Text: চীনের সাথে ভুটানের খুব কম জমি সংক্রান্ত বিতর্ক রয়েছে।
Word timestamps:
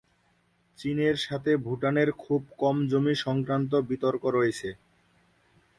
চীনের 0.79 1.15
সাথে 1.17 1.51
ভুটানের 1.57 2.09
খুব 2.23 2.41
কম 2.59 2.75
জমি 2.87 3.15
সংক্রান্ত 3.25 3.71
বিতর্ক 3.89 4.23
রয়েছে। 4.27 4.69